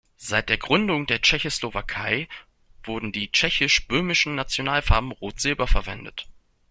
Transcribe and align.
Seit 0.17 0.49
der 0.49 0.57
Gründung 0.57 1.05
der 1.05 1.21
Tschechoslowakei 1.21 2.27
wurden 2.83 3.11
die 3.11 3.31
tschechisch-böhmischen 3.31 4.33
Nationalfarben 4.33 5.11
rot-silber 5.11 5.67
verwendet. 5.67 6.27